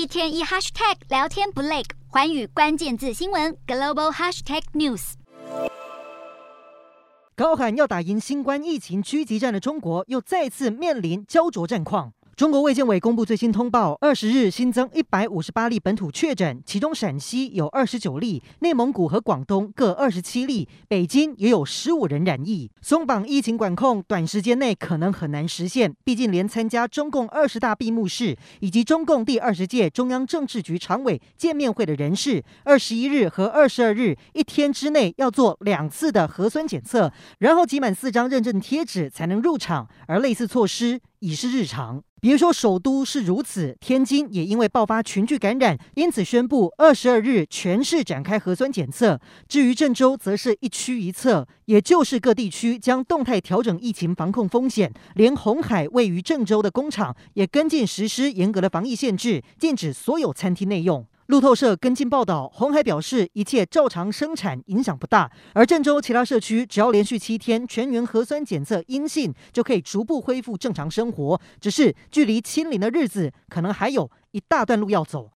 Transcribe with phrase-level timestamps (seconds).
[0.00, 5.12] 一天一 hashtag 聊天不累，环宇关键字新闻 global hashtag news。
[7.36, 12.14] 高喊要打赢新冠疫情狙击战的中国，又再次面临焦灼战况。
[12.36, 22.70] 中国卫健委公布最新通报，二十日新增一百五十八例本土确诊，其中陕西有二十九例，内蒙古和广东各二十七例，北京也有十五人染疫。
[22.80, 42.02] 松绑疫情管控，短时间内可能很难实现，毕竟连参加中共二十大闭幕式以及中共第二十届中央政治局常委见面会的人士，二十一日和二十二日一天之内要做两次的核酸检测，然后集满四张认证贴纸才能入场，而类似措施已是日常。
[42.20, 49.18] 别说首都是如此，天津也因为爆发群聚感染，因此宣布二十二日全市展开核酸检测。
[49.48, 54.92] 至于郑州，则是一区一策，也就是各地区将动态调整疫情防控风险。
[55.14, 61.06] 连红海位于郑州的工厂也跟进实施严格的防疫限制，禁止所有餐厅内用。
[61.30, 65.30] 路透社跟进报道，红海表示一切照常生产，影响不大。
[65.54, 71.40] 而郑州其他社区只要连续七天全员核酸检测阴性，就可以逐步恢复正常生活。
[71.60, 75.28] 只是距离清零的日子，可能还有一大段路要走。